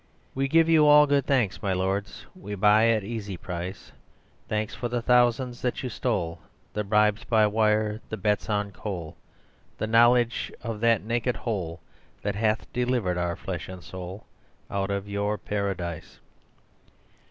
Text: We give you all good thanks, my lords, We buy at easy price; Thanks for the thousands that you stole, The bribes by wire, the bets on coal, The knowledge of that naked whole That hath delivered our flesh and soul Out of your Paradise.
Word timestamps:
We 0.33 0.47
give 0.47 0.67
you 0.67 0.87
all 0.87 1.05
good 1.05 1.27
thanks, 1.27 1.61
my 1.61 1.73
lords, 1.73 2.25
We 2.33 2.55
buy 2.55 2.87
at 2.87 3.03
easy 3.03 3.37
price; 3.37 3.91
Thanks 4.49 4.73
for 4.73 4.87
the 4.87 4.99
thousands 4.99 5.61
that 5.61 5.83
you 5.83 5.89
stole, 5.89 6.39
The 6.73 6.83
bribes 6.83 7.23
by 7.23 7.45
wire, 7.45 8.01
the 8.09 8.17
bets 8.17 8.49
on 8.49 8.71
coal, 8.71 9.15
The 9.77 9.85
knowledge 9.85 10.51
of 10.63 10.79
that 10.79 11.03
naked 11.03 11.35
whole 11.35 11.81
That 12.23 12.33
hath 12.33 12.65
delivered 12.73 13.19
our 13.19 13.35
flesh 13.35 13.69
and 13.69 13.83
soul 13.83 14.25
Out 14.71 14.89
of 14.89 15.07
your 15.07 15.37
Paradise. 15.37 16.17